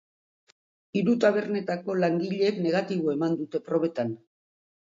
[0.99, 4.19] Hiru tabernetako langileek negatibo eman dute probetan.